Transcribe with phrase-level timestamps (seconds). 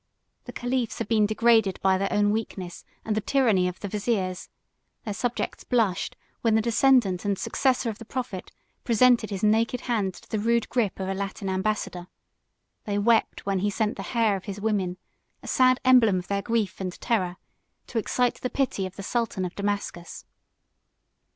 [0.45, 4.49] The caliphs had been degraded by their own weakness and the tyranny of the viziers:
[5.05, 8.51] their subjects blushed, when the descendant and successor of the prophet
[8.83, 12.07] presented his naked hand to the rude gripe of a Latin ambassador;
[12.85, 14.97] they wept when he sent the hair of his women,
[15.43, 17.37] a sad emblem of their grief and terror,
[17.85, 20.25] to excite the pity of the sultan of Damascus.